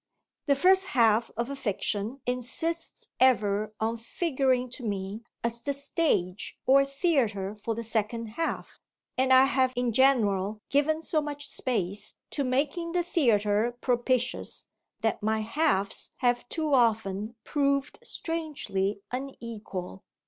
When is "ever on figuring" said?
3.19-4.67